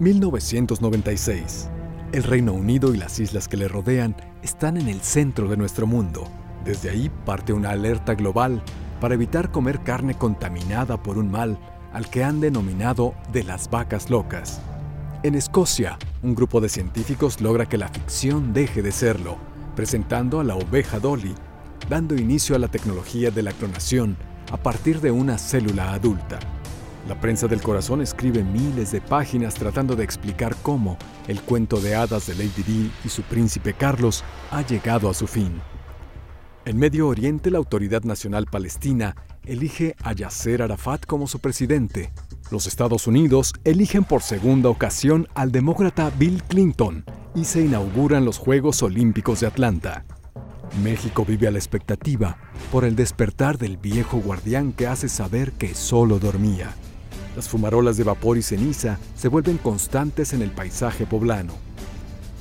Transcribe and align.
1996. 0.00 1.70
El 2.12 2.24
Reino 2.24 2.52
Unido 2.52 2.94
y 2.94 2.96
las 2.96 3.20
islas 3.20 3.46
que 3.46 3.56
le 3.56 3.68
rodean 3.68 4.16
están 4.42 4.76
en 4.76 4.88
el 4.88 5.00
centro 5.00 5.48
de 5.48 5.56
nuestro 5.56 5.86
mundo. 5.86 6.28
Desde 6.64 6.90
ahí 6.90 7.10
parte 7.24 7.52
una 7.52 7.70
alerta 7.70 8.14
global 8.14 8.62
para 9.00 9.14
evitar 9.14 9.50
comer 9.50 9.80
carne 9.82 10.14
contaminada 10.14 11.02
por 11.02 11.18
un 11.18 11.30
mal 11.30 11.58
al 11.92 12.10
que 12.10 12.24
han 12.24 12.40
denominado 12.40 13.14
de 13.32 13.44
las 13.44 13.70
vacas 13.70 14.10
locas. 14.10 14.60
En 15.22 15.36
Escocia, 15.36 15.96
un 16.22 16.34
grupo 16.34 16.60
de 16.60 16.68
científicos 16.68 17.40
logra 17.40 17.66
que 17.66 17.78
la 17.78 17.88
ficción 17.88 18.52
deje 18.52 18.82
de 18.82 18.92
serlo, 18.92 19.36
presentando 19.76 20.40
a 20.40 20.44
la 20.44 20.56
oveja 20.56 20.98
Dolly, 20.98 21.34
dando 21.88 22.16
inicio 22.16 22.56
a 22.56 22.58
la 22.58 22.68
tecnología 22.68 23.30
de 23.30 23.42
la 23.42 23.52
clonación 23.52 24.16
a 24.50 24.56
partir 24.56 25.00
de 25.00 25.12
una 25.12 25.38
célula 25.38 25.92
adulta. 25.92 26.40
La 27.08 27.20
prensa 27.20 27.46
del 27.46 27.60
corazón 27.60 28.00
escribe 28.00 28.42
miles 28.42 28.90
de 28.90 29.02
páginas 29.02 29.54
tratando 29.54 29.94
de 29.94 30.04
explicar 30.04 30.56
cómo 30.62 30.96
el 31.28 31.42
cuento 31.42 31.78
de 31.78 31.94
hadas 31.94 32.26
de 32.26 32.34
Lady 32.34 32.62
Di 32.66 32.90
y 33.04 33.08
su 33.10 33.20
príncipe 33.22 33.74
Carlos 33.74 34.24
ha 34.50 34.62
llegado 34.62 35.10
a 35.10 35.14
su 35.14 35.26
fin. 35.26 35.60
En 36.64 36.78
Medio 36.78 37.08
Oriente, 37.08 37.50
la 37.50 37.58
Autoridad 37.58 38.04
Nacional 38.04 38.46
Palestina 38.46 39.16
elige 39.44 39.94
a 40.02 40.14
Yasser 40.14 40.62
Arafat 40.62 41.04
como 41.04 41.26
su 41.26 41.40
presidente. 41.40 42.10
Los 42.50 42.66
Estados 42.66 43.06
Unidos 43.06 43.52
eligen 43.64 44.04
por 44.04 44.22
segunda 44.22 44.70
ocasión 44.70 45.28
al 45.34 45.52
demócrata 45.52 46.10
Bill 46.18 46.42
Clinton 46.44 47.04
y 47.34 47.44
se 47.44 47.60
inauguran 47.60 48.24
los 48.24 48.38
Juegos 48.38 48.82
Olímpicos 48.82 49.40
de 49.40 49.46
Atlanta. 49.46 50.06
México 50.82 51.26
vive 51.26 51.48
a 51.48 51.50
la 51.50 51.58
expectativa 51.58 52.38
por 52.72 52.86
el 52.86 52.96
despertar 52.96 53.58
del 53.58 53.76
viejo 53.76 54.16
guardián 54.16 54.72
que 54.72 54.86
hace 54.86 55.10
saber 55.10 55.52
que 55.52 55.74
solo 55.74 56.18
dormía. 56.18 56.74
Las 57.36 57.48
fumarolas 57.48 57.96
de 57.96 58.04
vapor 58.04 58.38
y 58.38 58.42
ceniza 58.42 58.98
se 59.16 59.28
vuelven 59.28 59.58
constantes 59.58 60.32
en 60.32 60.42
el 60.42 60.50
paisaje 60.50 61.06
poblano. 61.06 61.52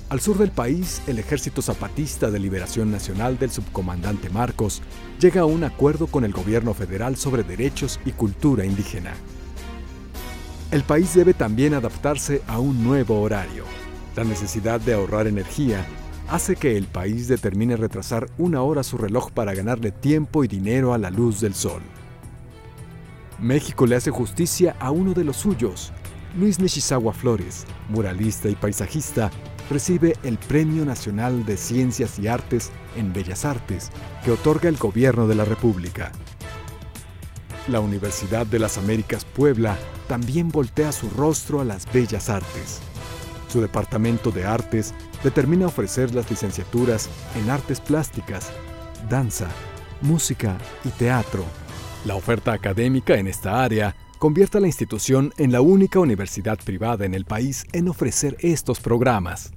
Al 0.10 0.20
sur 0.20 0.38
del 0.38 0.52
país, 0.52 1.02
el 1.08 1.18
Ejército 1.18 1.64
Zapatista 1.64 2.30
de 2.30 2.38
Liberación 2.38 2.92
Nacional 2.92 3.40
del 3.40 3.50
subcomandante 3.50 4.30
Marcos 4.30 4.84
llega 5.20 5.42
a 5.42 5.46
un 5.46 5.64
acuerdo 5.64 6.06
con 6.06 6.24
el 6.24 6.34
gobierno 6.34 6.76
federal 6.76 7.16
sobre 7.16 7.44
derechos 7.44 8.00
y 8.06 8.12
cultura 8.12 8.64
indígena. 8.64 9.14
El 10.70 10.84
país 10.84 11.16
debe 11.16 11.34
también 11.34 11.74
adaptarse 11.74 12.44
a 12.48 12.60
un 12.60 12.84
nuevo 12.84 13.22
horario. 13.22 13.64
La 14.16 14.24
necesidad 14.24 14.80
de 14.80 14.94
ahorrar 14.94 15.26
energía 15.26 15.84
hace 16.30 16.56
que 16.56 16.78
el 16.78 16.86
país 16.86 17.28
determine 17.28 17.78
retrasar 17.78 18.30
una 18.38 18.62
hora 18.62 18.84
su 18.84 18.98
reloj 19.00 19.32
para 19.32 19.56
ganarle 19.56 19.92
tiempo 19.92 20.44
y 20.44 20.48
dinero 20.48 20.94
a 20.94 21.00
la 21.00 21.10
luz 21.10 21.42
del 21.42 21.56
sol. 21.56 21.82
México 23.44 23.86
le 23.86 23.98
hace 23.98 24.10
justicia 24.10 24.74
a 24.80 24.90
uno 24.92 25.14
de 25.14 25.26
los 25.26 25.36
suyos. 25.36 25.92
Luis 26.40 26.62
Nishizawa 26.62 27.12
Flores, 27.12 27.66
muralista 27.90 28.48
y 28.48 28.56
paisajista, 28.56 29.32
recibe 29.70 30.16
el 30.24 30.38
Premio 30.38 30.86
Nacional 30.86 31.46
de 31.46 31.58
Ciencias 31.58 32.18
y 32.20 32.30
Artes 32.30 32.72
en 32.96 33.12
Bellas 33.12 33.44
Artes 33.44 33.92
que 34.24 34.32
otorga 34.32 34.70
el 34.70 34.78
Gobierno 34.78 35.28
de 35.28 35.36
la 35.36 35.44
República. 35.44 36.14
La 37.68 37.82
Universidad 37.82 38.48
de 38.48 38.60
las 38.60 38.78
Américas 38.78 39.26
Puebla 39.26 39.78
también 40.08 40.48
voltea 40.48 40.94
su 40.94 41.10
rostro 41.10 41.60
a 41.60 41.66
las 41.66 41.92
bellas 41.92 42.30
artes. 42.30 42.80
Su 43.50 43.60
departamento 43.60 44.32
de 44.32 44.46
artes 44.46 44.94
determina 45.22 45.68
ofrecer 45.68 46.16
las 46.16 46.30
licenciaturas 46.30 47.10
en 47.36 47.50
artes 47.50 47.82
plásticas, 47.82 48.52
danza, 49.10 49.50
música 50.02 50.58
y 50.86 50.90
teatro 50.90 51.44
la 52.06 52.16
oferta 52.16 52.54
académica 52.54 53.16
en 53.16 53.28
esta 53.28 53.64
área 53.64 53.96
convierte 54.20 54.58
a 54.58 54.62
la 54.62 54.68
institución 54.68 55.34
en 55.38 55.52
la 55.52 55.62
única 55.62 56.00
universidad 56.00 56.58
privada 56.58 57.06
en 57.06 57.14
el 57.14 57.26
país 57.26 57.66
en 57.72 57.88
ofrecer 57.88 58.36
estos 58.40 58.80
programas. 58.80 59.52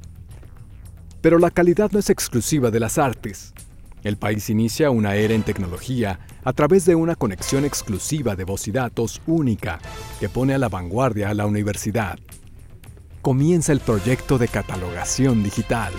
Pero 1.21 1.39
la 1.39 1.51
calidad 1.51 1.91
no 1.91 1.99
es 1.99 2.11
exclusiva 2.11 2.71
de 2.71 2.81
las 2.81 2.99
artes. 2.99 3.53
El 4.03 4.17
país 4.17 4.49
inicia 4.51 4.91
una 4.91 5.17
era 5.17 5.35
en 5.35 5.43
tecnología 5.43 6.21
a 6.45 6.53
través 6.53 6.85
de 6.85 6.95
una 6.95 7.17
conexión 7.17 7.65
exclusiva 7.65 8.37
de 8.37 8.45
voz 8.45 8.69
y 8.69 8.71
datos 8.71 9.21
única 9.27 9.81
que 10.21 10.29
pone 10.29 10.55
a 10.55 10.59
la 10.59 10.69
vanguardia 10.69 11.31
a 11.31 11.35
la 11.35 11.47
universidad. 11.47 12.19
Comienza 13.23 13.73
el 13.73 13.81
proyecto 13.81 14.39
de 14.39 14.47
catalogación 14.47 15.43
digital. 15.43 15.93